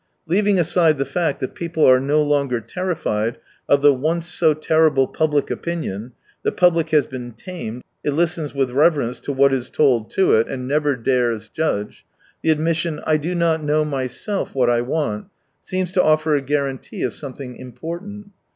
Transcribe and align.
Leaving 0.25 0.57
aside 0.59 0.97
the 0.97 1.05
fact 1.05 1.39
that 1.39 1.53
people 1.53 1.85
are 1.85 1.99
no 1.99 2.23
longer 2.23 2.59
terrified 2.59 3.37
of 3.69 3.83
the 3.83 3.93
once 3.93 4.25
so 4.25 4.51
terrible 4.51 5.05
public 5.07 5.51
opinion 5.51 6.13
(the 6.41 6.51
public 6.51 6.89
has 6.89 7.05
been 7.05 7.31
tamed, 7.33 7.83
it 8.03 8.09
listens 8.09 8.51
with 8.51 8.71
reverence 8.71 9.19
to 9.19 9.31
what 9.31 9.53
is 9.53 9.69
told 9.69 10.09
to 10.09 10.29
74 10.29 10.41
it, 10.41 10.47
and 10.47 10.67
never 10.67 10.95
dares 10.95 11.49
judge)— 11.49 12.03
the 12.41 12.49
admission" 12.49 12.99
I 13.05 13.17
do 13.17 13.35
not 13.35 13.61
know 13.61 13.85
myself 13.85 14.55
what 14.55 14.71
I 14.71 14.81
want" 14.81 15.27
seems 15.61 15.91
to 15.91 16.01
offer 16.01 16.35
a 16.35 16.41
guarantee 16.41 17.03
of 17.03 17.13
something 17.13 17.55
important. 17.55 18.31